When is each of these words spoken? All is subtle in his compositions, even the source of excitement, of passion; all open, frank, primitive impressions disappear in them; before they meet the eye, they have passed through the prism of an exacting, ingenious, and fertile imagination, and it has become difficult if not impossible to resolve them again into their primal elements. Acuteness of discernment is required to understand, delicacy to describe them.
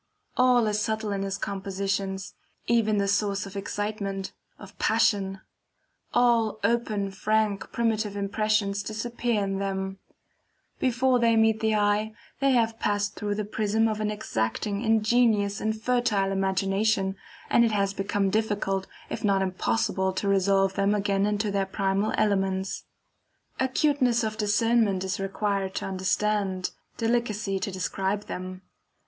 All 0.35 0.65
is 0.65 0.81
subtle 0.81 1.11
in 1.11 1.21
his 1.21 1.37
compositions, 1.37 2.33
even 2.65 2.97
the 2.97 3.07
source 3.07 3.45
of 3.45 3.55
excitement, 3.55 4.31
of 4.57 4.75
passion; 4.79 5.41
all 6.11 6.59
open, 6.63 7.11
frank, 7.11 7.71
primitive 7.71 8.17
impressions 8.17 8.81
disappear 8.81 9.43
in 9.43 9.59
them; 9.59 9.99
before 10.79 11.19
they 11.19 11.35
meet 11.35 11.59
the 11.59 11.75
eye, 11.75 12.15
they 12.39 12.49
have 12.53 12.79
passed 12.79 13.13
through 13.13 13.35
the 13.35 13.45
prism 13.45 13.87
of 13.87 13.99
an 14.01 14.09
exacting, 14.09 14.81
ingenious, 14.81 15.61
and 15.61 15.79
fertile 15.79 16.31
imagination, 16.31 17.15
and 17.51 17.63
it 17.63 17.71
has 17.71 17.93
become 17.93 18.31
difficult 18.31 18.87
if 19.11 19.23
not 19.23 19.43
impossible 19.43 20.13
to 20.13 20.27
resolve 20.27 20.73
them 20.73 20.95
again 20.95 21.27
into 21.27 21.51
their 21.51 21.67
primal 21.67 22.11
elements. 22.17 22.85
Acuteness 23.59 24.23
of 24.23 24.35
discernment 24.35 25.03
is 25.03 25.19
required 25.19 25.75
to 25.75 25.85
understand, 25.85 26.71
delicacy 26.97 27.59
to 27.59 27.69
describe 27.69 28.23
them. 28.23 28.63